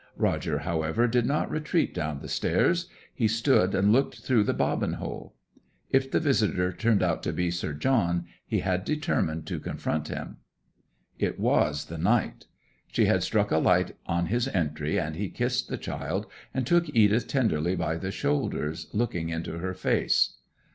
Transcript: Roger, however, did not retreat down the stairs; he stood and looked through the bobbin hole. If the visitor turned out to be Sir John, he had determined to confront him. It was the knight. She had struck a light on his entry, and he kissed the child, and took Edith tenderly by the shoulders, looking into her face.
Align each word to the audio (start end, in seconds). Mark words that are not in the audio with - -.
Roger, 0.17 0.57
however, 0.57 1.05
did 1.05 1.27
not 1.27 1.51
retreat 1.51 1.93
down 1.93 2.21
the 2.21 2.27
stairs; 2.27 2.87
he 3.13 3.27
stood 3.27 3.75
and 3.75 3.91
looked 3.91 4.17
through 4.23 4.43
the 4.43 4.51
bobbin 4.51 4.93
hole. 4.93 5.35
If 5.91 6.09
the 6.09 6.19
visitor 6.19 6.73
turned 6.73 7.03
out 7.03 7.21
to 7.21 7.31
be 7.31 7.51
Sir 7.51 7.73
John, 7.73 8.25
he 8.47 8.61
had 8.61 8.83
determined 8.83 9.45
to 9.45 9.59
confront 9.59 10.07
him. 10.07 10.37
It 11.19 11.39
was 11.39 11.85
the 11.85 11.99
knight. 11.99 12.47
She 12.91 13.05
had 13.05 13.21
struck 13.21 13.51
a 13.51 13.59
light 13.59 13.95
on 14.07 14.25
his 14.25 14.47
entry, 14.47 14.99
and 14.99 15.15
he 15.15 15.29
kissed 15.29 15.69
the 15.69 15.77
child, 15.77 16.25
and 16.51 16.65
took 16.65 16.89
Edith 16.89 17.27
tenderly 17.27 17.75
by 17.75 17.97
the 17.97 18.09
shoulders, 18.09 18.87
looking 18.93 19.29
into 19.29 19.59
her 19.59 19.75
face. 19.75 20.37